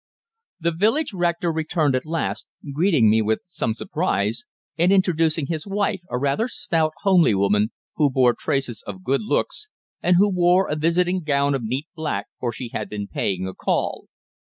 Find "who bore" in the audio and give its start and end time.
7.97-8.33